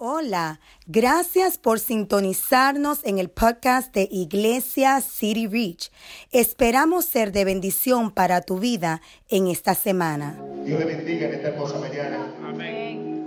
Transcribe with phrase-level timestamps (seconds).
[0.00, 5.90] Hola, gracias por sintonizarnos en el podcast de Iglesia City Reach.
[6.30, 10.40] Esperamos ser de bendición para tu vida en esta semana.
[10.64, 12.32] Dios le bendiga en esta hermosa mañana.
[12.44, 13.26] Amén.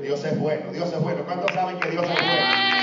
[0.00, 1.26] Dios es bueno, Dios es bueno.
[1.26, 2.73] ¿Cuántos saben que Dios es bueno?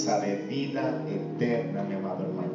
[0.00, 2.52] Esperanza de vida eterna, mi amado hermano.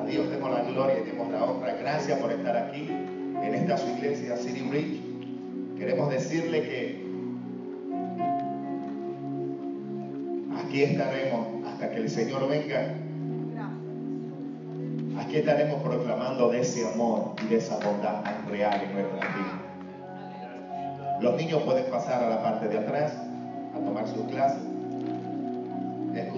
[0.00, 1.74] A Dios demos la gloria y demos la honra.
[1.74, 5.00] Gracias por estar aquí en esta su iglesia City Bridge.
[5.78, 7.04] Queremos decirle que
[10.64, 12.94] aquí estaremos hasta que el Señor venga.
[15.20, 19.60] Aquí estaremos proclamando de ese amor y de esa bondad real en nuestra vida.
[21.20, 23.12] Los niños pueden pasar a la parte de atrás
[23.74, 24.73] a tomar su clase.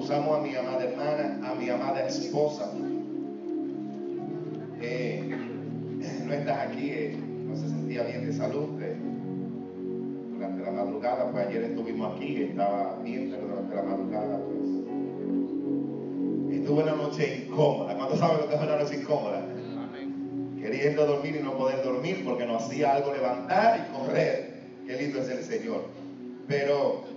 [0.07, 2.71] Excusamos a mi amada hermana, a mi amada esposa.
[4.81, 5.29] Eh,
[6.25, 8.81] no estás aquí, eh, no se sentía bien de salud.
[8.81, 8.95] eh,
[10.33, 14.69] durante la madrugada, pues ayer estuvimos aquí, estaba bien, pero durante la madrugada, pues
[16.57, 17.97] estuve una noche incómoda.
[17.97, 19.45] ¿Cuántos saben lo que es una noche incómoda?
[20.61, 24.55] Queriendo dormir y no poder dormir porque nos hacía algo levantar y correr.
[24.87, 25.83] Qué lindo es el Señor.
[26.47, 27.17] Pero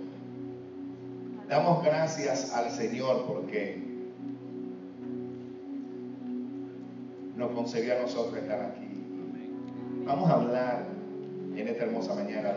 [1.50, 3.82] damos gracias al Señor porque
[7.36, 8.86] nos concedió a nosotros estar aquí.
[10.06, 10.86] Vamos a hablar
[11.56, 12.54] en esta hermosa mañana.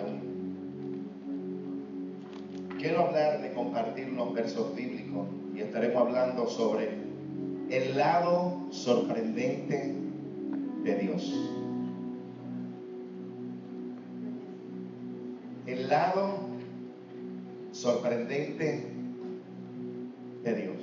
[2.78, 6.90] Quiero hablar de compartir unos versos bíblicos y estaremos hablando sobre
[7.72, 9.96] el lado sorprendente
[10.84, 11.34] de Dios.
[15.66, 16.53] El lado
[17.74, 18.86] sorprendente
[20.44, 20.76] de Dios.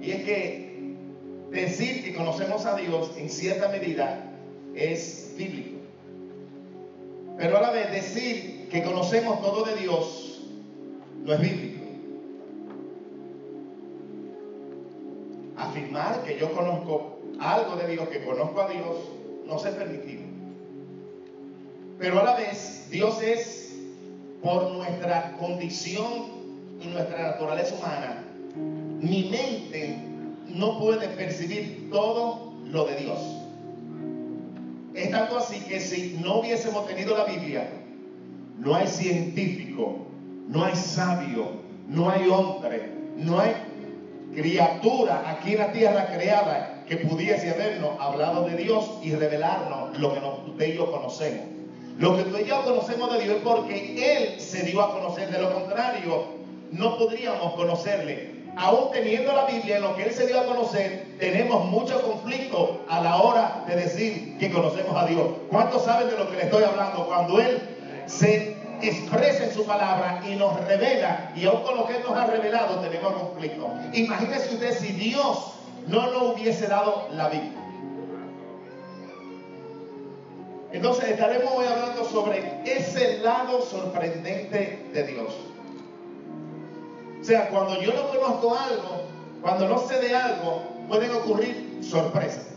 [0.00, 0.94] Y es que
[1.50, 4.24] decir que conocemos a Dios en cierta medida
[4.74, 5.78] es bíblico.
[7.36, 10.42] Pero a la vez decir que conocemos todo de Dios
[11.24, 11.84] no es bíblico.
[15.56, 18.96] Afirmar que yo conozco algo de Dios, que conozco a Dios,
[19.46, 20.22] no se permitido.
[21.98, 23.57] Pero a la vez Dios es
[24.42, 26.38] por nuestra condición
[26.80, 28.24] y nuestra naturaleza humana.
[29.00, 29.98] Mi mente
[30.46, 33.18] no puede percibir todo lo de Dios.
[34.94, 37.68] Es tanto así que si no hubiésemos tenido la Biblia,
[38.58, 40.06] no hay científico,
[40.48, 43.54] no hay sabio, no hay hombre, no hay
[44.34, 50.14] criatura aquí en la tierra creada que pudiese habernos hablado de Dios y revelarnos lo
[50.14, 51.57] que usted y yo conocemos.
[51.98, 55.30] Lo que usted y yo conocemos de Dios es porque Él se dio a conocer.
[55.30, 56.24] De lo contrario,
[56.70, 61.06] no podríamos conocerle aún teniendo la Biblia en lo que Él se dio a conocer,
[61.18, 65.28] tenemos mucho conflicto a la hora de decir que conocemos a Dios.
[65.48, 67.06] ¿Cuántos saben de lo que le estoy hablando?
[67.06, 67.60] Cuando Él
[68.06, 72.16] se expresa en su palabra y nos revela, y aún con lo que Él nos
[72.18, 73.70] ha revelado, tenemos conflicto.
[73.92, 75.52] Imagínese usted si Dios
[75.86, 77.67] no nos hubiese dado la Biblia.
[80.72, 85.34] Entonces estaremos hoy hablando sobre ese lado sorprendente de Dios.
[87.20, 89.02] O sea, cuando yo no conozco algo,
[89.40, 92.47] cuando no sé de algo, pueden ocurrir sorpresas.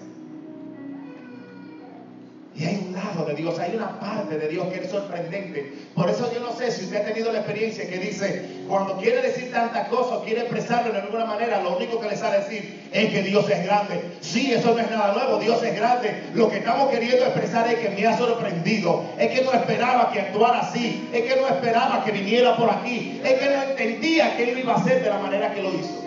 [2.62, 5.74] Y hay un lado de Dios, hay una parte de Dios que es sorprendente.
[5.96, 9.20] Por eso yo no sé si usted ha tenido la experiencia que dice, cuando quiere
[9.20, 13.10] decir tantas cosas, quiere expresarlo de alguna manera, lo único que le sale decir es
[13.10, 14.04] que Dios es grande.
[14.22, 16.22] Sí, eso no es nada nuevo, Dios es grande.
[16.36, 20.20] Lo que estamos queriendo expresar es que me ha sorprendido, es que no esperaba que
[20.20, 24.52] actuara así, es que no esperaba que viniera por aquí, es que no entendía que
[24.52, 26.04] Él iba a hacer de la manera que lo hizo.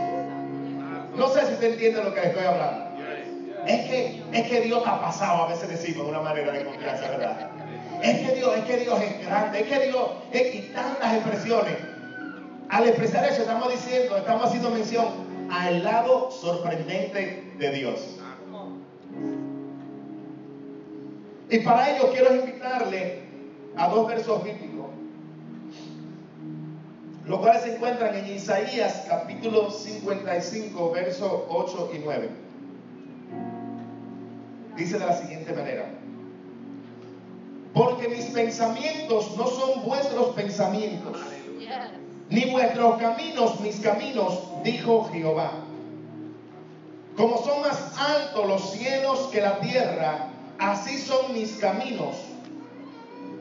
[1.17, 2.94] No sé si usted entiende lo que le estoy hablando.
[3.67, 7.09] Es que, es que Dios ha pasado, a veces decimos de una manera de confianza,
[7.09, 7.51] ¿verdad?
[8.03, 11.77] Es que Dios, es que Dios es grande, es que Dios, es, tantas expresiones.
[12.69, 15.07] Al expresar eso estamos diciendo, estamos haciendo mención
[15.51, 18.19] al lado sorprendente de Dios.
[21.51, 23.23] Y para ello quiero invitarle
[23.77, 24.87] a dos versos bíblicos,
[27.27, 32.44] los cuales se encuentran en Isaías capítulo 55, versos 8 y 9.
[34.77, 35.87] Dice de la siguiente manera,
[37.73, 41.17] porque mis pensamientos no son vuestros pensamientos,
[42.29, 45.53] ni vuestros caminos mis caminos, dijo Jehová.
[47.17, 50.27] Como son más altos los cielos que la tierra,
[50.59, 52.17] así son mis caminos,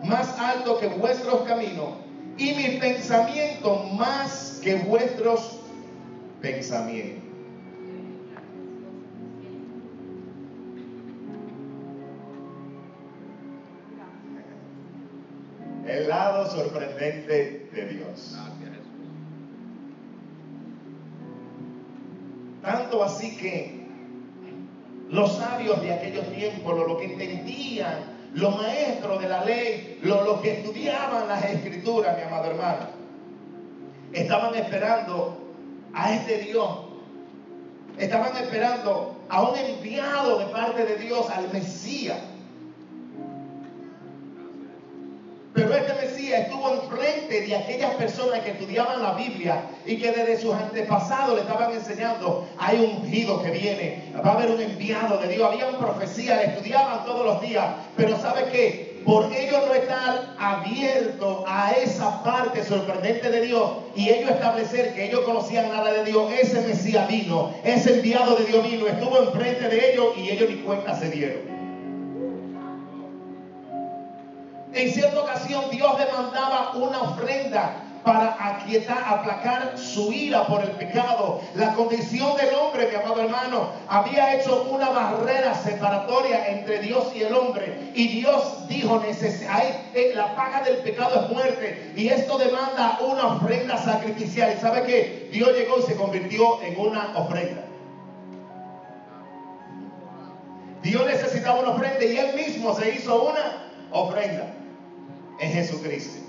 [0.04, 1.90] más altos que vuestros caminos,
[2.38, 5.58] y mi pensamiento más que vuestros
[6.42, 7.33] pensamientos.
[17.12, 18.38] De Dios.
[22.62, 23.84] Tanto así que
[25.10, 30.60] los sabios de aquellos tiempos, lo, que entendían, los maestros de la ley, los que
[30.60, 32.88] estudiaban las escrituras, mi amado hermano,
[34.14, 35.38] estaban esperando
[35.94, 36.80] a este Dios.
[37.98, 42.18] Estaban esperando a un enviado de parte de Dios, al Mesías
[46.38, 51.42] estuvo enfrente de aquellas personas que estudiaban la Biblia y que desde sus antepasados le
[51.42, 55.78] estaban enseñando, hay un ungido que viene, va a haber un enviado de Dios, había
[55.78, 57.66] profecía, le estudiaban todos los días,
[57.96, 59.02] pero ¿sabe qué?
[59.06, 65.06] Por ellos no estar abiertos a esa parte sorprendente de Dios y ellos establecer que
[65.06, 69.68] ellos conocían nada de Dios, ese Mesías vino, ese enviado de Dios vino, estuvo enfrente
[69.68, 71.53] de ellos y ellos ni cuenta se dieron.
[74.74, 81.42] En cierta ocasión Dios demandaba una ofrenda para aquietar, aplacar su ira por el pecado.
[81.54, 87.22] La condición del hombre, mi amado hermano, había hecho una barrera separatoria entre Dios y
[87.22, 87.92] el hombre.
[87.94, 91.94] Y Dios dijo, eh, la paga del pecado es muerte.
[91.96, 94.54] Y esto demanda una ofrenda sacrificial.
[94.58, 95.30] ¿Y sabe qué?
[95.32, 97.62] Dios llegó y se convirtió en una ofrenda.
[100.82, 104.48] Dios necesitaba una ofrenda y él mismo se hizo una ofrenda
[105.40, 106.24] en Jesucristo.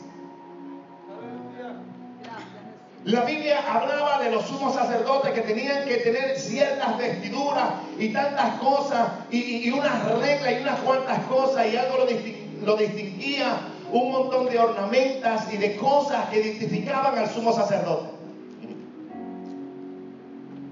[3.04, 8.58] La Biblia hablaba de los sumos sacerdotes que tenían que tener ciertas vestiduras y tantas
[8.60, 13.58] cosas y, unas reglas y unas cuantas cosas y algo lo, lo distinguía,
[13.92, 18.08] un montón de ornamentas y de cosas que identificaban al sumo sacerdote.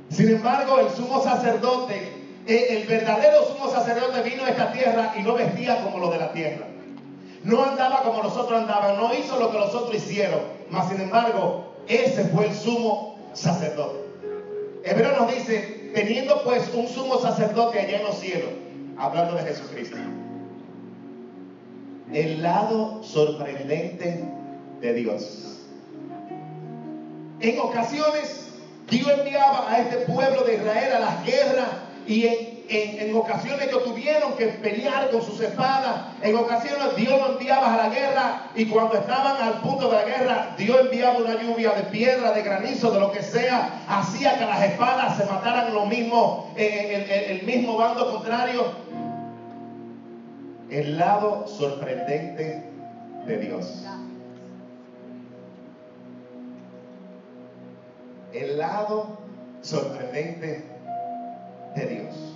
[0.08, 2.12] Sin embargo, el sumo sacerdote,
[2.46, 6.18] eh, el verdadero sumo sacerdote vino a esta tierra y no vestía como lo de
[6.18, 6.66] la tierra.
[7.44, 10.40] No andaba como nosotros andaban, no hizo lo que los otros hicieron.
[10.70, 14.00] Mas sin embargo, ese fue el sumo sacerdote.
[14.84, 18.50] Hebreo nos dice, teniendo pues un sumo sacerdote allá en los cielos,
[18.96, 19.96] hablando de Jesucristo.
[22.12, 24.24] El lado sorprendente
[24.80, 25.58] de Dios.
[27.40, 28.48] En ocasiones,
[28.88, 31.68] Dios enviaba a este pueblo de Israel a las guerras
[32.06, 36.06] y en en, ocasiones ellos tuvieron que pelear con sus espadas.
[36.22, 40.04] En ocasiones Dios lo enviaba a la guerra y cuando estaban al punto de la
[40.04, 43.82] guerra, Dios enviaba una lluvia de piedra, de granizo, de lo que sea.
[43.88, 48.64] Hacía que las espadas se mataran lo mismo, en el mismo bando contrario.
[50.70, 52.64] El lado sorprendente
[53.26, 53.84] de Dios.
[58.32, 59.18] El lado
[59.60, 60.64] sorprendente
[61.74, 62.31] de Dios.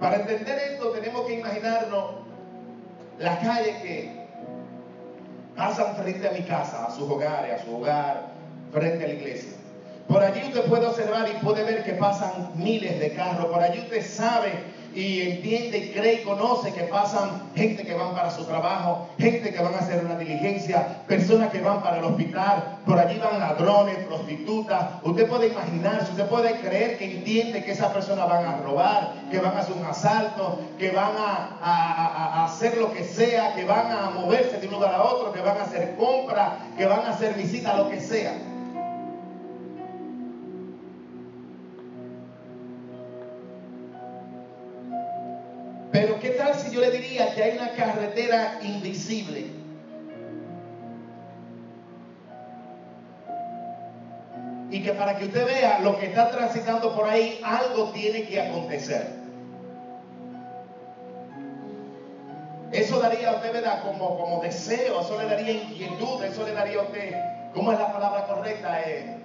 [0.00, 2.04] Para entender esto tenemos que imaginarnos
[3.18, 4.24] las calles que
[5.56, 8.26] pasan frente a mi casa, a sus hogares, a su hogar,
[8.72, 9.52] frente a la iglesia.
[10.08, 13.46] Por allí usted puede observar y puede ver que pasan miles de carros.
[13.46, 14.52] Por allí usted sabe
[14.94, 19.62] y entiende cree y conoce que pasan gente que van para su trabajo, gente que
[19.62, 23.96] van a hacer una diligencia, personas que van para el hospital, por allí van ladrones,
[24.06, 24.86] prostitutas.
[25.02, 29.38] Usted puede imaginarse, usted puede creer que entiende que esas personas van a robar, que
[29.38, 33.90] van a hacer un asalto, que van a, a hacer lo que sea, que van
[33.90, 37.10] a moverse de un lugar a otro, que van a hacer compras, que van a
[37.10, 38.53] hacer visitas, lo que sea.
[46.74, 49.46] Yo le diría que hay una carretera invisible?
[54.70, 58.40] Y que para que usted vea lo que está transitando por ahí, algo tiene que
[58.40, 59.06] acontecer.
[62.72, 63.84] Eso daría a usted, ¿verdad?
[63.84, 67.14] Como, como deseo, eso le daría inquietud, eso le daría a usted,
[67.54, 68.80] ¿cómo es la palabra correcta?
[68.82, 69.16] Eh,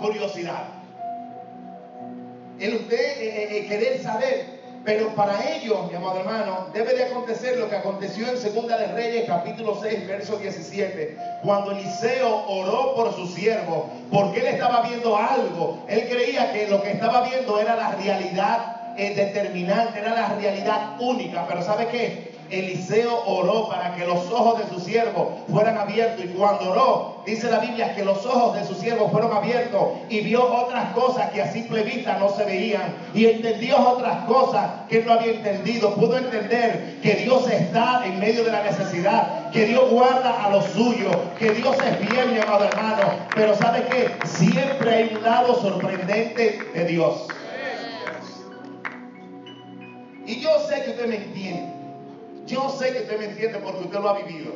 [0.00, 0.84] curiosidad
[2.60, 4.53] el usted eh, eh, eh, querer saber.
[4.84, 8.88] Pero para ello, mi amado hermano, debe de acontecer lo que aconteció en Segunda de
[8.88, 15.16] Reyes, capítulo 6, verso 17, cuando Eliseo oró por su siervo, porque él estaba viendo
[15.16, 15.78] algo.
[15.88, 21.46] Él creía que lo que estaba viendo era la realidad determinante, era la realidad única.
[21.48, 22.33] Pero ¿sabe qué?
[22.50, 27.50] Eliseo oró para que los ojos de su siervo fueran abiertos y cuando oró, dice
[27.50, 31.42] la Biblia que los ojos de su siervo fueron abiertos y vio otras cosas que
[31.42, 35.94] a simple vista no se veían y entendió otras cosas que no había entendido.
[35.94, 40.64] Pudo entender que Dios está en medio de la necesidad, que Dios guarda a los
[40.66, 43.02] suyos, que Dios es bien, mi amado hermano.
[43.34, 47.26] Pero sabe que siempre hay un lado sorprendente de Dios.
[50.26, 51.73] Y yo sé que usted me entiende.
[52.54, 54.52] Yo sé que usted me entiende porque usted lo ha vivido.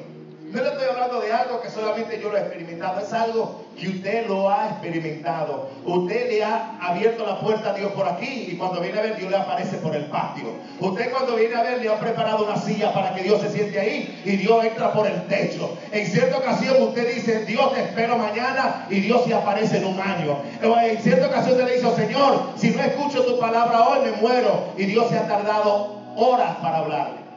[0.53, 3.89] No le estoy hablando de algo que solamente yo lo he experimentado, es algo que
[3.89, 5.69] usted lo ha experimentado.
[5.85, 9.17] Usted le ha abierto la puerta a Dios por aquí y cuando viene a ver
[9.17, 10.45] Dios le aparece por el patio.
[10.79, 13.81] Usted cuando viene a ver le ha preparado una silla para que Dios se siente
[13.81, 15.77] ahí y Dios entra por el techo.
[15.91, 20.01] En cierta ocasión usted dice, Dios te espero mañana y Dios se aparece en un
[20.01, 20.39] año.
[20.63, 24.73] En cierta ocasión usted le dice, Señor, si no escucho tu palabra hoy me muero
[24.77, 27.28] y Dios se ha tardado horas para hablarle.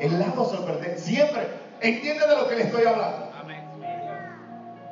[0.00, 1.48] El lado sorprendente, siempre
[1.80, 3.28] ¿Entiende de lo que le estoy hablando?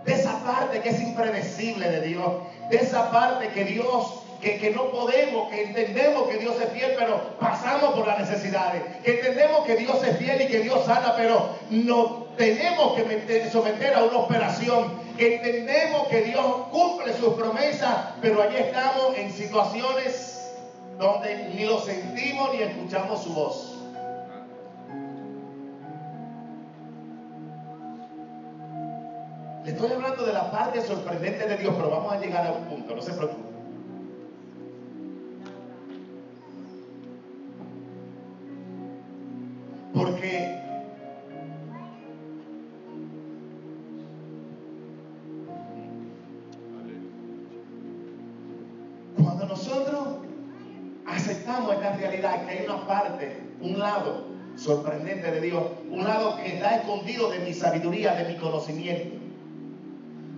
[0.05, 2.33] De esa parte que es impredecible de Dios.
[2.71, 6.95] De esa parte que Dios, que, que, no podemos, que entendemos que Dios es fiel,
[6.97, 8.83] pero pasamos por las necesidades.
[9.03, 13.95] Que entendemos que Dios es fiel y que Dios sana, pero no tenemos que someter
[13.95, 15.05] a una operación.
[15.19, 20.53] Que entendemos que Dios cumple sus promesas, pero allí estamos en situaciones
[20.99, 23.76] donde ni lo sentimos ni escuchamos su voz.
[29.67, 32.67] Le estoy hablando de la parte sorprendente de Dios, pero vamos a llegar a un
[32.67, 33.43] punto, no se preocupe.
[39.93, 40.63] Porque
[49.21, 50.09] cuando nosotros
[51.07, 56.55] aceptamos esta realidad, que hay una parte, un lado sorprendente de Dios, un lado que
[56.55, 59.27] está escondido de mi sabiduría, de mi conocimiento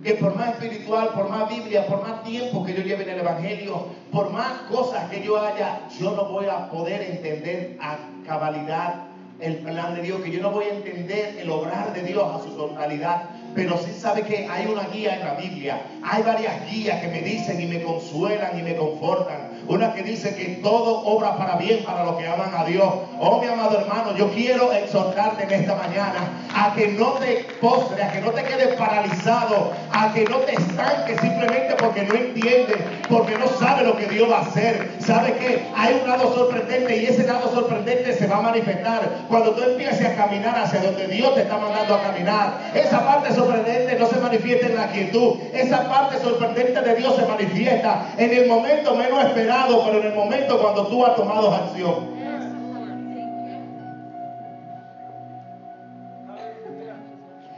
[0.03, 3.19] que por más espiritual, por más Biblia, por más tiempo que yo lleve en el
[3.19, 9.09] Evangelio, por más cosas que yo haya, yo no voy a poder entender a cabalidad
[9.41, 12.43] el plan de Dios, que yo no voy a entender el obrar de Dios a
[12.43, 13.29] su totalidad.
[13.55, 15.81] Pero sí sabe que hay una guía en la Biblia.
[16.03, 19.48] Hay varias guías que me dicen y me consuelan y me confortan.
[19.69, 22.91] Una que dice que todo obra para bien para los que aman a Dios.
[23.19, 28.03] Oh, mi amado hermano, yo quiero exhortarte en esta mañana a que no te postres,
[28.03, 32.77] a que no te quedes paralizado, a que no te estanques simplemente porque no entiendes,
[33.07, 34.89] porque no sabes lo que Dios va a hacer.
[34.99, 39.51] ¿Sabe que Hay un lado sorprendente y ese lado sorprendente se va a manifestar cuando
[39.51, 42.71] tú empieces a caminar hacia donde Dios te está mandando a caminar.
[42.73, 45.35] Esa parte sorprendente no se manifiesta en la quietud.
[45.53, 50.15] Esa parte sorprendente de Dios se manifiesta en el momento menos esperado, pero en el
[50.15, 52.19] momento cuando tú has tomado acción.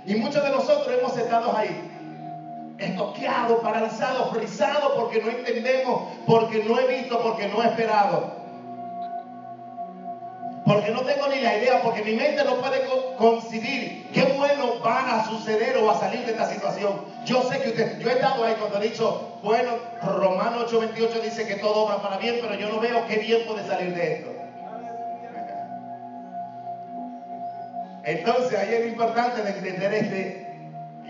[0.05, 1.89] Y muchos de nosotros hemos estado ahí,
[2.79, 8.40] estoqueados, paralizados, frisados, porque no entendemos, porque no he visto, porque no he esperado.
[10.65, 12.85] Porque no tengo ni la idea, porque mi mente no puede
[13.17, 17.01] concebir qué bueno va a suceder o a salir de esta situación.
[17.25, 19.71] Yo sé que usted, yo he estado ahí cuando he dicho, bueno,
[20.03, 23.65] Romano 8:28 dice que todo obra para bien, pero yo no veo qué bien puede
[23.67, 24.31] salir de esto.
[28.03, 30.57] Entonces ahí es importante de entender este,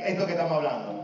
[0.05, 1.00] esto que estamos hablando.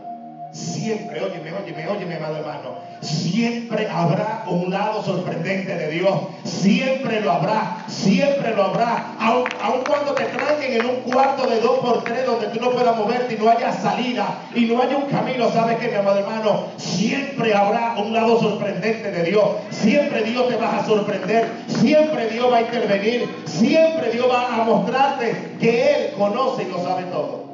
[0.58, 2.78] Siempre, óyeme, óyeme, óyeme, amado hermano.
[3.00, 6.18] Siempre habrá un lado sorprendente de Dios.
[6.42, 9.14] Siempre lo habrá, siempre lo habrá.
[9.20, 9.44] Aun,
[9.86, 13.34] cuando te tranquen en un cuarto de dos por tres donde tú no puedas moverte
[13.34, 16.64] y no haya salida y no haya un camino, ¿sabes qué, mi amado hermano?
[16.76, 19.44] Siempre habrá un lado sorprendente de Dios.
[19.70, 21.48] Siempre Dios te va a sorprender.
[21.68, 23.28] Siempre Dios va a intervenir.
[23.46, 27.47] Siempre Dios va a mostrarte que Él conoce y lo sabe todo.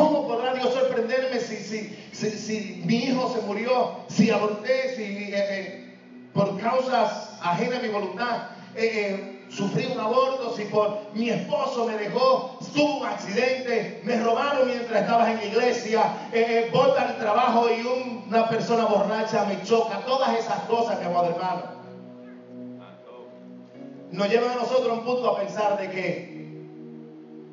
[0.00, 5.34] ¿Cómo podrá Dios sorprenderme si, si, si, mi hijo se murió, si aborté, si eh,
[5.34, 5.94] eh,
[6.32, 11.98] por causas ajenas a mi voluntad eh, sufrí un aborto, si por mi esposo me
[11.98, 17.82] dejó, tuvo un accidente, me robaron mientras estabas en la iglesia, eh, el trabajo y
[18.26, 21.62] una persona borracha me choca, todas esas cosas, mi amado hermano,
[24.12, 26.40] nos llevan a nosotros un punto a pensar de que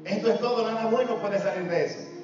[0.06, 2.16] esto es todo, nada bueno puede salir de eso.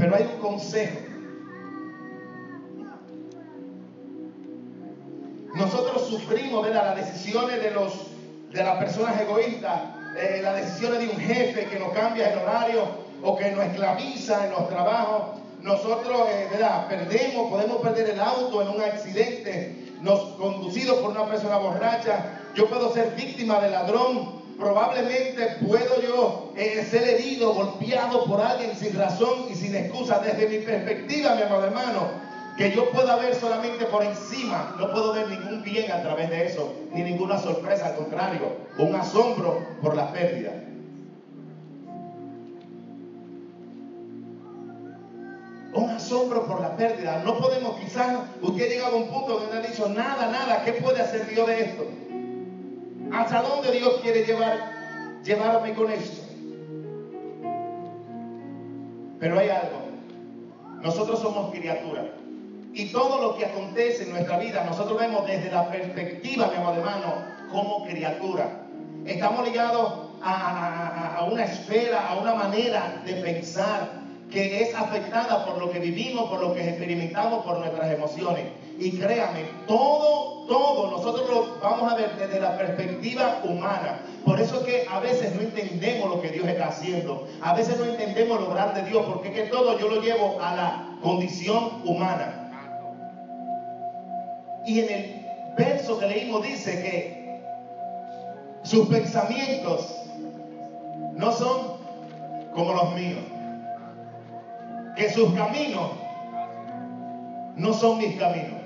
[0.00, 0.98] Pero hay un consejo.
[5.54, 8.06] Nosotros sufrimos de las decisiones de, los,
[8.50, 9.82] de las personas egoístas,
[10.40, 12.80] las decisiones de un jefe que nos cambia el horario
[13.22, 15.38] o que nos esclaviza en los trabajos.
[15.60, 16.88] nosotros eh, ¿verdad?
[16.88, 22.70] perdemos, podemos perder el auto en un accidente, nos conducido por una persona borracha, yo
[22.70, 28.96] puedo ser víctima de ladrón, probablemente puedo yo eh, ser herido, golpeado por alguien sin
[28.96, 30.20] razón y sin excusa.
[30.20, 32.08] Desde mi perspectiva, mi amado hermano,
[32.56, 36.46] que yo pueda ver solamente por encima, no puedo ver ningún bien a través de
[36.46, 40.52] eso, ni ninguna sorpresa, al contrario, un asombro por la pérdida.
[45.72, 47.22] Un asombro por la pérdida.
[47.24, 51.00] No podemos, quizás usted llega a un punto donde ha dicho, nada, nada, ¿qué puede
[51.00, 51.86] hacer Dios de esto?
[53.12, 56.22] ¿Hasta dónde Dios quiere llevar, llevarme con esto?
[59.18, 59.80] Pero hay algo.
[60.82, 62.06] Nosotros somos criaturas.
[62.72, 66.76] Y todo lo que acontece en nuestra vida, nosotros vemos desde la perspectiva, mi amado
[66.76, 67.14] hermano,
[67.50, 68.62] como criatura.
[69.04, 74.00] Estamos ligados a, a, una esfera, a una manera de pensar
[74.30, 78.46] que es afectada por lo que vivimos, por lo que experimentamos, por nuestras emociones.
[78.78, 84.00] Y créame, todo, todo, nosotros lo vamos a ver desde la perspectiva humana.
[84.24, 87.26] Por eso es que a veces no entendemos lo que Dios está haciendo.
[87.40, 90.38] A veces no entendemos lo grande de Dios, porque es que todo yo lo llevo
[90.42, 92.50] a la condición humana.
[94.66, 95.26] Y en el
[95.56, 97.40] verso que leímos dice que
[98.62, 99.86] sus pensamientos
[101.14, 101.78] no son
[102.52, 103.24] como los míos
[105.00, 105.92] que sus caminos
[107.56, 108.59] no son mis caminos.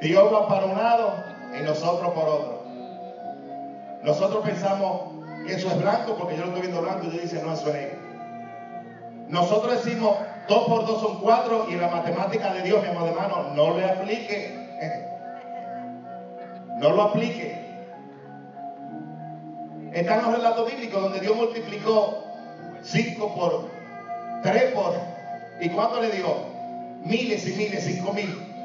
[0.00, 1.24] Dios va para un lado
[1.58, 2.62] y nosotros por otro.
[4.02, 5.14] Nosotros pensamos
[5.46, 7.68] que eso es blanco porque yo lo estoy viendo blanco y Dios dice, no, eso
[7.68, 7.98] es negro.
[9.28, 10.16] Nosotros decimos,
[10.48, 13.84] dos por dos son cuatro y la matemática de Dios, mi amado hermano, no le
[13.84, 14.66] aplique.
[16.76, 17.58] No lo aplique.
[19.94, 22.22] Están los relatos bíblicos donde Dios multiplicó
[22.82, 23.70] cinco por
[24.42, 24.94] Tres por.
[25.60, 26.26] ¿Y cuánto le dio?
[27.02, 28.55] Miles y miles, cinco mil.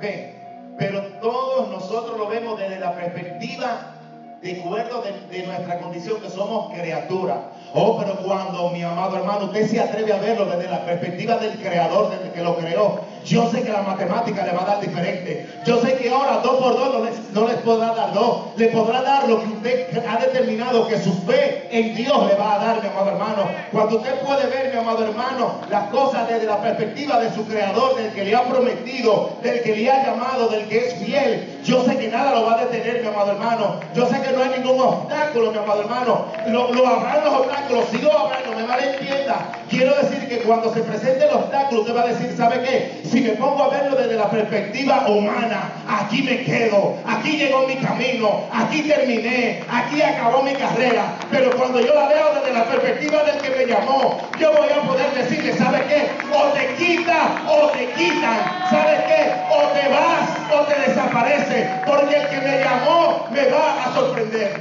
[0.00, 3.94] Pero todos nosotros lo vemos desde la perspectiva
[4.40, 7.38] de acuerdo de, nuestra condición que somos criaturas.
[7.74, 11.58] Oh, pero cuando mi amado hermano, usted se atreve a verlo desde la perspectiva del
[11.58, 15.48] creador, desde que lo creó, yo sé que la matemática le va a dar diferente.
[15.66, 18.56] Yo sé que ahora dos por dos no les, podrá dar dos.
[18.56, 22.54] Le podrá dar lo que usted ha determinado que su fe en Dios le va
[22.54, 23.48] a dar, mi amado hermano.
[23.72, 27.96] Cuando usted puede ver, mi amado hermano, las cosas desde la perspectiva de su creador,
[27.96, 31.60] del que le ha prometido, del que le ha llamado, del que es fiel.
[31.64, 33.80] Yo sé que nada lo va a detener, mi amado hermano.
[33.94, 36.24] Yo sé que no hay ningún obstáculo, mi amado hermano.
[36.46, 39.52] Lo, lo habrán los obstáculos, si lo habrán, no me malentienda.
[39.68, 43.02] Quiero decir que cuando se presente el obstáculo, usted va a decir, ¿sabe qué?
[43.04, 48.44] Si me pongo a verlo desde la perspectiva humana, aquí me quedo, llegó mi camino,
[48.52, 51.16] aquí terminé, aquí acabó mi carrera.
[51.30, 54.82] Pero cuando yo la veo desde la perspectiva del que me llamó, yo voy a
[54.82, 56.08] poder decirle, ¿sabe qué?
[56.32, 58.68] O te quita o te quitan.
[58.70, 59.32] ¿Sabe qué?
[59.50, 61.70] O te vas o te desaparece.
[61.86, 64.60] Porque el que me llamó me va a sorprender.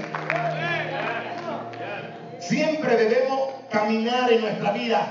[2.39, 5.07] Siempre debemos caminar en nuestra vida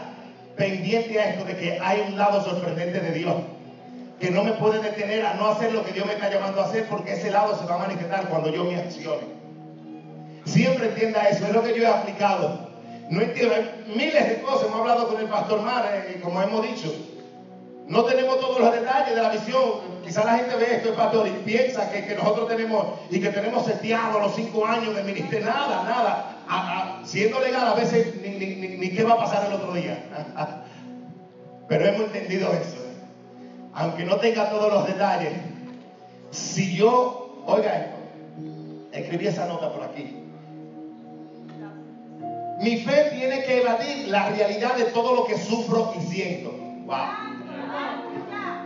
[0.57, 3.35] pendiente a esto de que hay un lado sorprendente de Dios
[4.21, 6.67] que no me puede detener a no hacer lo que Dios me está llamando a
[6.67, 9.37] hacer porque ese lado se va a manifestar cuando yo me accione.
[10.45, 12.71] Siempre entienda eso, es lo que yo he aplicado.
[13.11, 13.55] No entiendo,
[13.95, 16.93] miles de cosas, hemos hablado con el pastor Mar, eh, como hemos dicho,
[17.89, 19.97] no tenemos todos los detalles de la visión.
[20.03, 23.65] Quizá la gente ve esto, el pastor, y piensa que, nosotros tenemos y que tenemos
[23.65, 25.47] seteado los cinco años de ministerio.
[25.47, 27.01] Nada, nada.
[27.05, 30.03] siendo legal, a veces ni, ni, ni, qué va a pasar el otro día.
[31.69, 32.86] Pero hemos entendido eso
[33.77, 35.33] aunque no tenga todos los detalles,
[36.31, 37.97] si yo, oiga esto,
[38.91, 40.17] escribí esa nota por aquí.
[42.59, 46.53] Mi fe tiene que evadir la realidad de todo lo que sufro y siento.
[46.87, 47.27] Wow.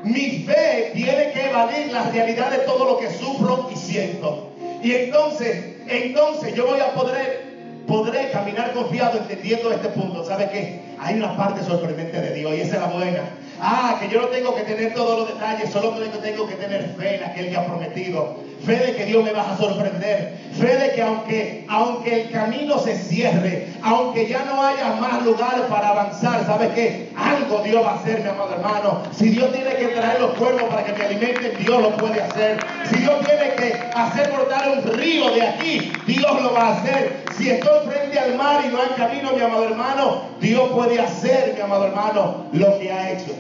[0.05, 4.47] Mi fe tiene que evadir la realidad de todo lo que sufro y siento.
[4.81, 7.51] Y entonces, entonces yo voy a poder
[7.89, 10.25] podré caminar confiado entendiendo este punto.
[10.25, 10.90] ¿Sabe qué?
[11.03, 13.23] Hay una parte sorprendente de Dios y esa es la buena.
[13.63, 16.95] Ah, que yo no tengo que tener todos los detalles, solo que tengo que tener
[16.99, 18.37] fe en aquel que ha prometido.
[18.65, 20.39] Fe de que Dios me va a sorprender.
[20.59, 25.67] Fe de que aunque, aunque el camino se cierre, aunque ya no haya más lugar
[25.69, 27.11] para avanzar, ¿sabes qué?
[27.17, 29.03] Algo Dios va a hacer, mi amado hermano.
[29.17, 32.59] Si Dios tiene que traer los cuervos para que me alimenten, Dios lo puede hacer.
[32.91, 37.25] Si Dios tiene que hacer brotar un río de aquí, Dios lo va a hacer.
[37.37, 41.55] Si estoy frente al mar y no hay camino, mi amado hermano, Dios puede hacer,
[41.55, 43.35] mi amado hermano, lo que ha hecho.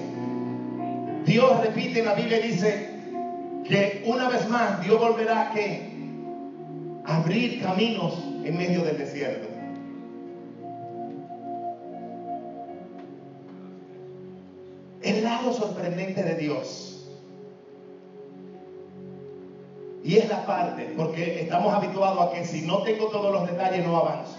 [1.24, 2.88] Dios repite en la Biblia dice
[3.68, 5.52] que una vez más Dios volverá
[7.04, 9.50] a abrir caminos en medio del desierto.
[15.22, 17.08] lado sorprendente de Dios.
[20.02, 23.86] Y es la parte, porque estamos habituados a que si no tengo todos los detalles
[23.86, 24.36] no avanzo.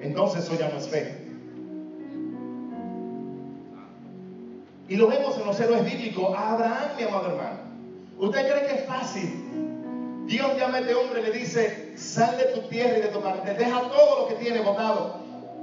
[0.00, 1.21] Entonces eso ya no es fe.
[4.92, 6.36] Y lo vemos en los héroes bíblicos.
[6.36, 7.60] A Abraham, mi amado hermano.
[8.18, 9.42] ¿Usted cree que es fácil?
[10.26, 13.22] Dios llama a este hombre y le dice, sal de tu tierra y de tu
[13.22, 15.16] parte, deja todo lo que tiene botado.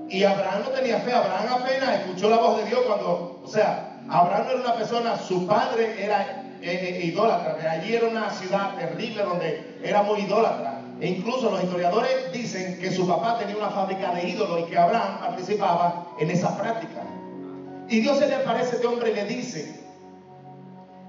[0.10, 4.00] Y Abraham no tenía fe, Abraham apenas escuchó la voz de Dios cuando, o sea,
[4.10, 8.78] Abraham no era una persona, su padre era eh, eh, idólatra, allí era una ciudad
[8.78, 10.82] terrible donde era muy idólatra.
[11.02, 14.78] E incluso los historiadores dicen que su papá tenía una fábrica de ídolos y que
[14.80, 17.04] Abraham participaba en esa práctica.
[17.90, 19.80] Y Dios se le aparece a este hombre y le dice,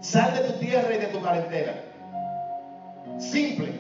[0.01, 1.75] sal de tu tierra y de tu parentela.
[3.19, 3.73] Simple.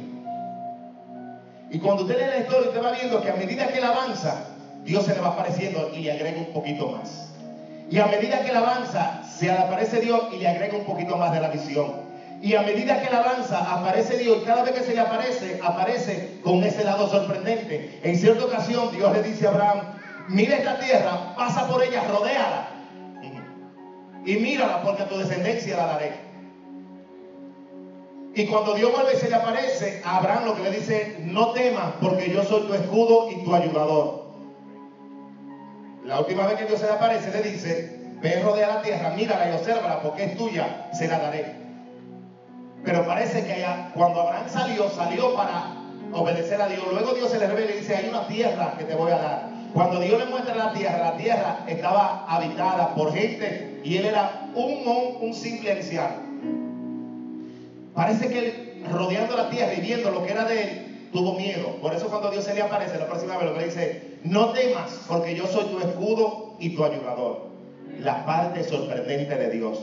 [1.70, 4.44] Y cuando usted lee la historia, usted va viendo que a medida que él avanza,
[4.84, 7.32] Dios se le va apareciendo y le agrega un poquito más.
[7.90, 11.16] Y a medida que él avanza, se le aparece Dios y le agrega un poquito
[11.16, 12.10] más de la visión.
[12.42, 15.60] Y a medida que él avanza, aparece Dios y cada vez que se le aparece,
[15.62, 17.98] aparece con ese lado sorprendente.
[18.02, 19.80] En cierta ocasión, Dios le dice a Abraham,
[20.28, 22.69] mira esta tierra, pasa por ella, rodéala.
[24.24, 26.30] Y mírala porque a tu descendencia la daré.
[28.35, 31.52] Y cuando Dios vuelve y se le aparece a Abraham, lo que le dice, no
[31.52, 34.20] temas porque yo soy tu escudo y tu ayudador.
[36.04, 39.50] La última vez que Dios se le aparece, le dice, ve, rodea la tierra, mírala
[39.50, 41.54] y obsérvala porque es tuya, se la daré.
[42.85, 45.74] Pero parece que allá, cuando Abraham salió, salió para
[46.12, 46.85] obedecer a Dios.
[46.90, 49.49] Luego Dios se le revela y dice, hay una tierra que te voy a dar.
[49.72, 54.50] Cuando Dios le muestra la tierra, la tierra estaba habitada por gente y él era
[54.54, 56.16] un, un simple anciano.
[57.94, 61.76] Parece que él, rodeando la tierra y viendo lo que era de él, tuvo miedo.
[61.80, 64.52] Por eso cuando Dios se le aparece la próxima vez, lo que le dice, no
[64.52, 67.50] temas, porque yo soy tu escudo y tu ayudador.
[68.00, 69.78] La parte sorprendente de Dios.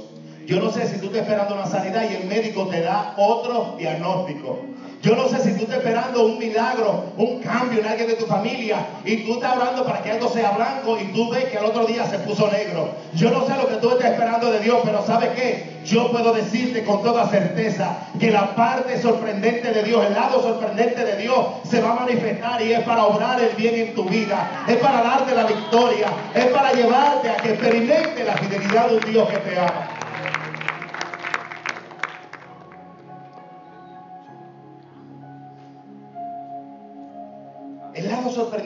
[0.45, 3.75] Yo no sé si tú estás esperando una sanidad y el médico te da otro
[3.77, 4.57] diagnóstico.
[5.03, 8.25] Yo no sé si tú estás esperando un milagro, un cambio en alguien de tu
[8.25, 11.65] familia y tú estás orando para que algo sea blanco y tú ves que el
[11.65, 12.89] otro día se puso negro.
[13.13, 15.77] Yo no sé lo que tú estás esperando de Dios, pero ¿sabes qué?
[15.85, 21.05] Yo puedo decirte con toda certeza que la parte sorprendente de Dios, el lado sorprendente
[21.05, 24.65] de Dios se va a manifestar y es para obrar el bien en tu vida,
[24.67, 29.11] es para darte la victoria, es para llevarte a que experimente la fidelidad de un
[29.11, 29.96] Dios que te ama.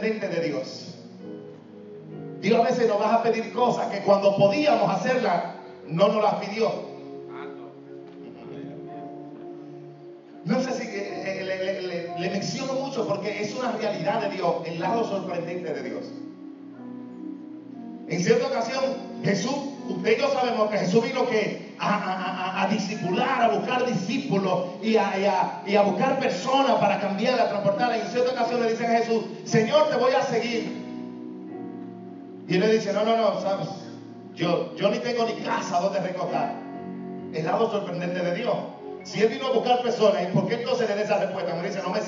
[0.01, 0.95] De Dios.
[2.41, 5.43] Dios a veces nos va a pedir cosas que cuando podíamos hacerlas,
[5.87, 6.89] no nos las pidió.
[10.43, 14.79] No sé si eh, le, le, menciono mucho porque es una realidad de Dios, el
[14.79, 16.05] lado sorprendente de Dios.
[18.11, 18.83] En cierta ocasión,
[19.23, 19.55] Jesús,
[19.87, 24.65] usted y yo sabemos que Jesús vino que a, a, a, discipular, a buscar discípulos
[24.83, 27.97] y a, y a, buscar personas para cambiarla, transportarla.
[27.97, 30.73] Y en cierta ocasión le dicen a Jesús, Señor, te voy a seguir.
[32.49, 33.69] Y él le dice, no, no, no, sabes,
[34.35, 36.53] yo, yo ni tengo ni casa donde recostar.
[37.33, 38.57] El lado sorprendente de Dios.
[39.05, 41.55] Si él vino a buscar personas, ¿y por qué entonces le da esa respuesta?
[41.55, 42.01] Me dice, no me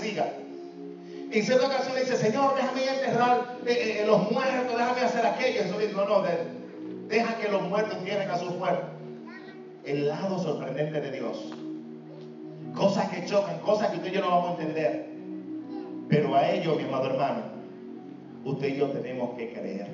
[1.33, 1.39] siga.
[1.39, 5.61] En cierta ocasión le dice, Señor, déjame enterrar eh, eh, los muertos, déjame hacer aquello.
[5.61, 6.23] Eso dice, no, no,
[7.07, 8.89] deja que los muertos entierren a sus muertos.
[9.83, 11.51] El lado sorprendente de Dios.
[12.75, 15.09] Cosas que chocan, cosas que usted y yo no vamos a entender.
[16.09, 17.43] Pero a ellos, mi amado hermano,
[18.45, 19.87] usted y yo tenemos que creer.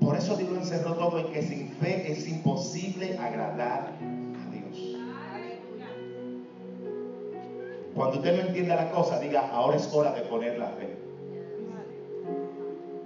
[0.00, 3.92] Por eso Dios lo encerró todo en que sin fe es imposible agradar
[7.94, 10.88] Cuando usted no entienda la cosa, diga, ahora es hora de poner la fe.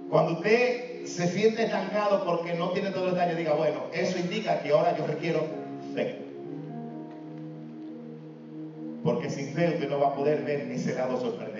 [0.09, 4.61] Cuando usted se siente estancado porque no tiene todo el detalle, diga, bueno, eso indica
[4.61, 5.39] que ahora yo requiero
[5.95, 6.19] fe.
[9.03, 11.52] Porque sin fe usted no va a poder ver ese lado sorprendente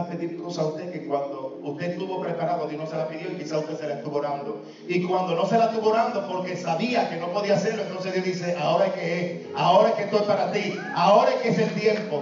[0.00, 3.30] a pedir cosas a usted que cuando usted estuvo preparado, Dios no se la pidió
[3.32, 4.62] y quizá usted se la estuvo orando.
[4.88, 8.24] Y cuando no se la estuvo orando porque sabía que no podía hacerlo, entonces Dios
[8.24, 11.58] dice, ahora es que es, ahora es que estoy para ti, ahora es que es
[11.58, 12.20] el tiempo.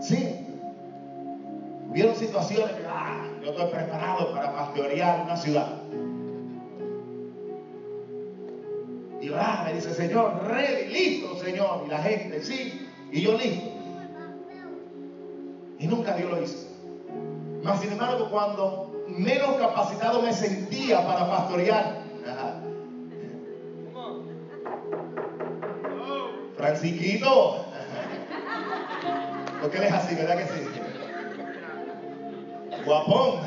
[0.00, 0.46] Sí.
[1.90, 5.82] Vieron situaciones que, ah, yo estoy preparado para pastorear una ciudad.
[9.20, 11.84] Y ah, me dice, Señor, ready, listo, Señor.
[11.86, 13.71] Y la gente, sí, y yo listo.
[16.02, 16.66] Nunca Dios lo hizo.
[17.62, 22.02] Mas, sin embargo, cuando menos capacitado me sentía para pastorear,
[26.56, 27.56] Francisquito.
[29.60, 30.68] Porque él es así, ¿verdad que sí?
[32.84, 33.38] Guapón.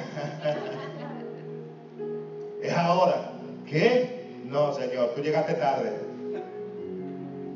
[2.61, 3.31] Es ahora.
[3.67, 4.29] ¿Qué?
[4.45, 5.91] No, Señor, tú llegaste tarde.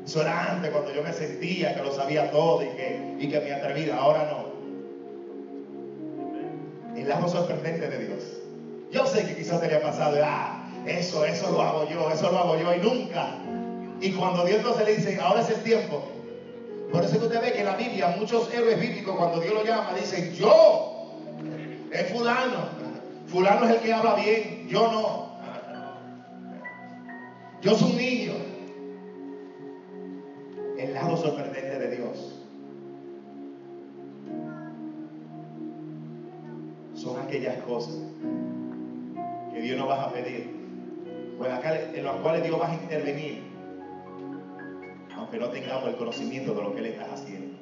[0.04, 3.40] Eso era antes, cuando yo me sentía que lo sabía todo y que, y que
[3.40, 3.96] me atrevía.
[3.96, 4.49] Ahora no.
[7.10, 8.22] El lado sorprendente de Dios.
[8.92, 12.38] Yo sé que quizás te haya pasado, ah, eso, eso lo hago yo, eso lo
[12.38, 13.34] hago yo, y nunca.
[14.00, 16.04] Y cuando Dios no se le dice, ahora es el tiempo.
[16.92, 19.64] Por eso que usted ve que en la Biblia muchos héroes bíblicos, cuando Dios lo
[19.64, 21.16] llama, dicen, yo,
[21.90, 22.68] es fulano.
[23.26, 25.30] Fulano es el que habla bien, yo no.
[27.60, 27.98] Yo soy un
[42.00, 43.42] en las cuales Dios va a intervenir,
[45.14, 47.58] aunque no tengamos el conocimiento de lo que Él está haciendo.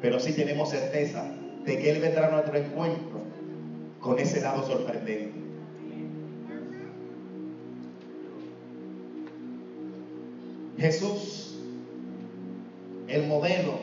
[0.00, 1.24] Pero sí tenemos certeza
[1.64, 3.22] de que Él vendrá a nuestro encuentro
[4.00, 5.32] con ese lado sorprendente.
[10.76, 11.58] Jesús,
[13.08, 13.78] el modelo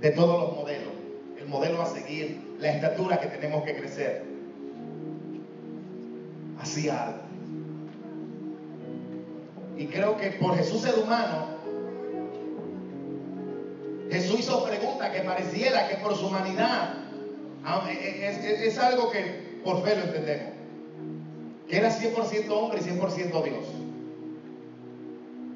[0.00, 0.94] de todos los modelos,
[1.38, 4.24] el modelo a seguir, la estatura que tenemos que crecer,
[6.58, 7.23] hacía algo.
[9.76, 11.54] Y creo que por Jesús ser humano,
[14.10, 17.04] Jesús hizo preguntas que pareciera que por su humanidad
[17.66, 20.52] Ah, es, algo que por fe lo entendemos.
[21.68, 23.64] Que era 100% hombre y 100% Dios.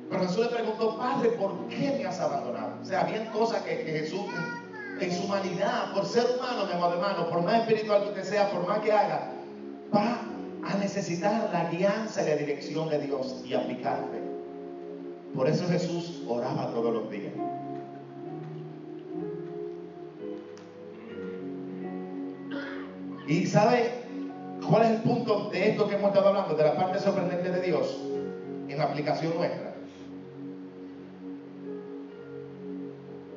[0.09, 2.79] Pero Jesús le preguntó, Padre, ¿por qué me has abandonado?
[2.81, 4.23] O sea, había cosas que, Jesús,
[5.01, 8.51] en su humanidad, por ser humano, mi amado hermano, por más espiritual que usted sea,
[8.51, 9.33] por más que haga,
[9.95, 10.23] va
[10.89, 14.21] necesitar la guianza y la dirección de Dios y aplicar fe.
[15.35, 17.33] Por eso Jesús oraba todos los días.
[23.27, 23.91] ¿Y sabe
[24.67, 27.61] cuál es el punto de esto que hemos estado hablando, de la parte sorprendente de
[27.61, 27.99] Dios
[28.69, 29.75] en la aplicación nuestra?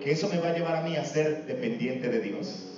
[0.02, 2.71] Que eso me va a llevar a mí a ser dependiente de Dios.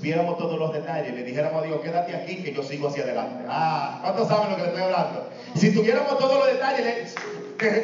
[0.00, 3.44] Supiéramos todos los detalles, le dijéramos a Dios, quédate aquí que yo sigo hacia adelante.
[3.46, 5.28] Ah, ¿cuántos saben lo que le estoy hablando?
[5.54, 7.14] Si tuviéramos todos los detalles,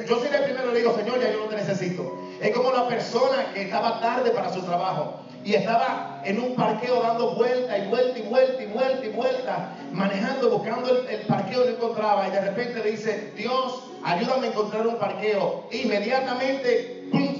[0.08, 2.18] yo sería el primero le digo, Señor, ya yo no te necesito.
[2.40, 7.02] Es como la persona que estaba tarde para su trabajo y estaba en un parqueo
[7.02, 11.70] dando vuelta y vuelta y vuelta y vuelta y vuelta, manejando, buscando el, parqueo no
[11.70, 15.68] encontraba y de repente le dice, Dios, ayúdame a encontrar un parqueo.
[15.70, 17.36] Inmediatamente, ¡pum!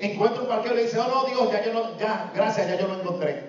[0.00, 2.76] encuentra un parqueo y le dice, oh no, Dios, ya yo no, ya, gracias, ya
[2.76, 3.45] yo lo encontré.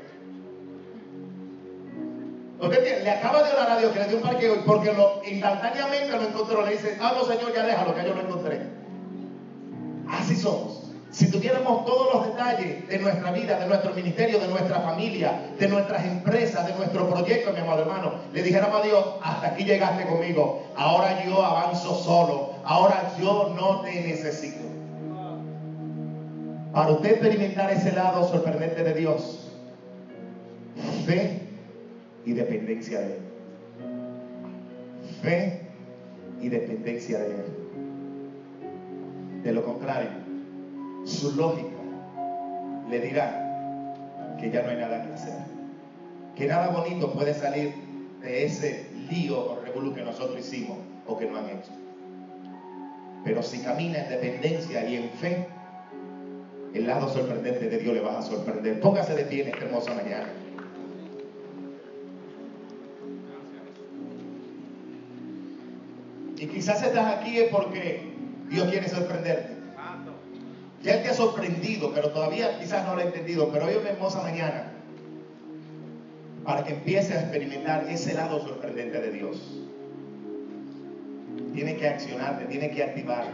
[2.60, 5.22] Usted le acaba de orar a Dios que le dio un parqueo y porque lo,
[5.24, 8.62] instantáneamente lo encontró, le dice, ah Señor, ya déjalo, ya yo lo encontré.
[10.10, 10.84] Así somos.
[11.12, 15.68] Si tuviéramos todos los detalles de nuestra vida, de nuestro ministerio, de nuestra familia, de
[15.68, 20.06] nuestras empresas, de nuestro proyecto, mi amado hermano, le dijéramos a Dios, hasta aquí llegaste
[20.06, 24.66] conmigo, ahora yo avanzo solo, ahora yo no te necesito.
[26.74, 29.52] Para usted experimentar ese lado sorprendente de Dios,
[31.06, 31.47] fe
[32.28, 33.20] y dependencia de Él.
[35.22, 35.62] Fe
[36.42, 37.46] y dependencia de Él.
[39.44, 40.10] De lo contrario,
[41.06, 41.70] su lógica
[42.90, 45.38] le dirá que ya no hay nada que hacer.
[46.36, 47.74] Que nada bonito puede salir
[48.22, 51.72] de ese lío o revolú que nosotros hicimos o que no han hecho.
[53.24, 55.48] Pero si camina en dependencia y en fe,
[56.74, 58.82] el lado sorprendente de Dios le va a sorprender.
[58.82, 60.28] Póngase de pie en esta hermosa mañana.
[66.38, 68.14] Y quizás estás aquí es porque
[68.50, 69.58] Dios quiere sorprenderte.
[70.84, 73.50] Ya Él te ha sorprendido, pero todavía quizás no lo ha entendido.
[73.52, 74.72] Pero hoy es una hermosa mañana
[76.46, 79.38] para que empieces a experimentar ese lado sorprendente de Dios.
[81.54, 83.32] Tiene que accionarte, tiene que activarte.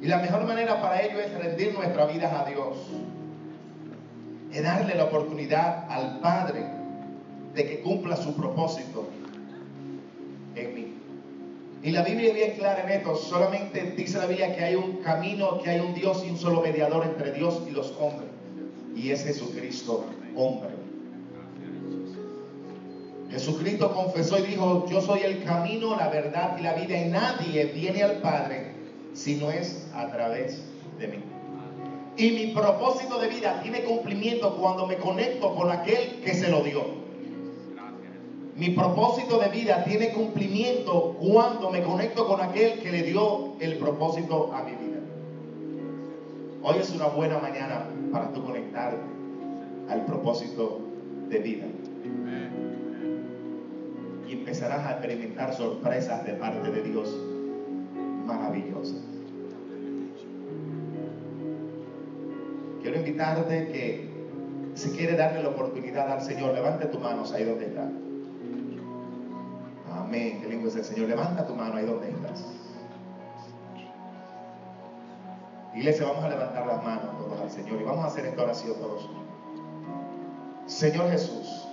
[0.00, 2.76] Y la mejor manera para ello es rendir nuestra vida a Dios.
[4.52, 6.64] Es darle la oportunidad al Padre
[7.54, 9.07] de que cumpla su propósito.
[11.88, 13.16] Y la Biblia es bien clara en esto.
[13.16, 16.60] Solamente dice la Biblia que hay un camino, que hay un Dios y un solo
[16.60, 18.28] mediador entre Dios y los hombres.
[18.94, 20.04] Y es Jesucristo,
[20.36, 20.68] hombre.
[23.30, 27.00] Jesucristo confesó y dijo, yo soy el camino, la verdad y la vida.
[27.00, 28.74] Y nadie viene al Padre
[29.14, 30.60] si no es a través
[30.98, 31.18] de mí.
[32.18, 36.62] Y mi propósito de vida tiene cumplimiento cuando me conecto con aquel que se lo
[36.62, 36.97] dio.
[38.58, 43.78] Mi propósito de vida tiene cumplimiento cuando me conecto con aquel que le dio el
[43.78, 44.98] propósito a mi vida.
[46.64, 48.98] Hoy es una buena mañana para tú conectarte
[49.88, 50.80] al propósito
[51.28, 51.66] de vida.
[54.28, 57.16] Y empezarás a experimentar sorpresas de parte de Dios
[58.26, 59.04] maravillosas.
[62.82, 64.08] Quiero invitarte que
[64.74, 67.88] si quiere darle la oportunidad al Señor, levante tu mano ahí donde está.
[70.88, 71.08] Señor.
[71.08, 72.44] Levanta tu mano ahí donde estás.
[75.74, 78.74] Iglesia, vamos a levantar las manos todos al Señor y vamos a hacer esta oración
[78.80, 79.08] todos.
[80.66, 81.66] Señor Jesús,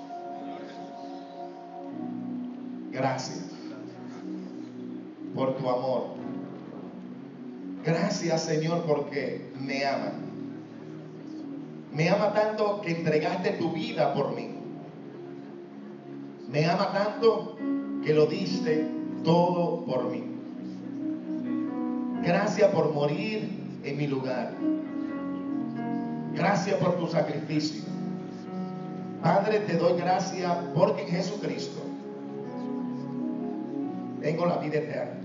[2.92, 3.46] gracias
[5.34, 6.04] por tu amor.
[7.84, 10.14] Gracias Señor porque me amas.
[11.92, 14.56] Me ama tanto que entregaste tu vida por mí.
[16.50, 17.58] Me ama tanto
[18.04, 20.24] que lo diste todo por mí.
[22.24, 23.50] Gracias por morir
[23.84, 24.52] en mi lugar.
[26.34, 27.84] Gracias por tu sacrificio.
[29.22, 31.82] Padre, te doy gracias porque en Jesucristo
[34.22, 35.20] tengo la vida eterna.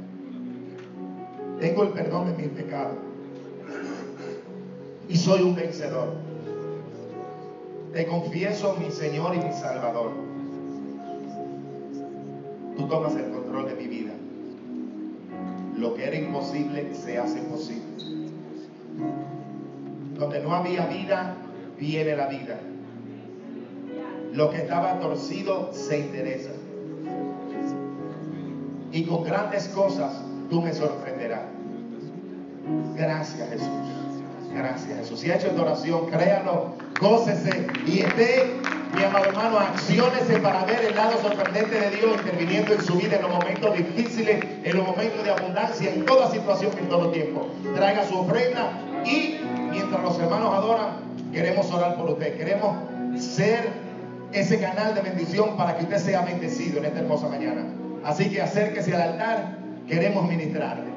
[1.60, 2.96] Tengo el perdón de mis pecados.
[5.08, 6.14] Y soy un vencedor.
[7.92, 10.29] Te confieso mi Señor y mi Salvador.
[12.90, 14.12] Tomas el control de mi vida.
[15.78, 17.84] Lo que era imposible se hace posible.
[20.18, 21.36] Donde no había vida,
[21.78, 22.58] viene la vida.
[24.32, 26.50] Lo que estaba torcido se interesa.
[28.92, 31.42] Y con grandes cosas tú me sorprenderás.
[32.96, 33.68] Gracias Jesús.
[34.52, 35.20] Gracias Jesús.
[35.20, 38.52] Si ha hecho esta oración, créalo, gócese y esté,
[38.94, 43.16] mi amado hermano, acciónese para ver el lado sorprendente de Dios interviniendo en su vida
[43.16, 47.48] en los momentos difíciles, en los momentos de abundancia, en toda situación, en todo tiempo.
[47.74, 48.72] Traiga su ofrenda
[49.04, 49.38] y
[49.70, 50.88] mientras los hermanos adoran,
[51.32, 52.36] queremos orar por usted.
[52.36, 52.76] Queremos
[53.16, 53.70] ser
[54.32, 57.66] ese canal de bendición para que usted sea bendecido en esta hermosa mañana.
[58.04, 60.90] Así que acérquese al altar, queremos ministrarle.